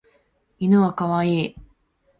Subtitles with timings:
[0.57, 1.55] 犬はかわいい